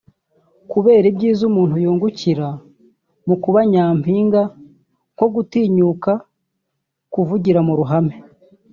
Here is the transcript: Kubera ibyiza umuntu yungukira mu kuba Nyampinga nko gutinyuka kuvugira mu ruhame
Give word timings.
Kubera 0.71 1.05
ibyiza 1.11 1.41
umuntu 1.49 1.75
yungukira 1.83 2.47
mu 3.27 3.35
kuba 3.43 3.59
Nyampinga 3.71 4.41
nko 5.13 5.27
gutinyuka 5.33 6.11
kuvugira 7.13 7.59
mu 7.67 7.73
ruhame 7.79 8.15